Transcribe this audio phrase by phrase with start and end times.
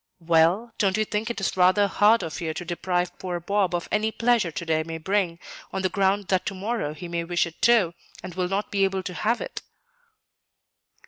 [0.25, 3.87] "Well, don't you think it is rather hard of you to deprive poor Bob of
[3.91, 5.37] any pleasure to day may bring,
[5.71, 7.93] on the ground that to morrow he may wish it too,
[8.23, 9.61] and will not be able to have it?"